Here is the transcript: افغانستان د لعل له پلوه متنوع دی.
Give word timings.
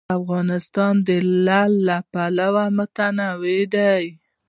افغانستان 0.19 0.93
د 1.07 1.09
لعل 1.45 1.73
له 1.87 1.97
پلوه 2.11 2.65
متنوع 2.77 3.59
دی. 3.75 4.05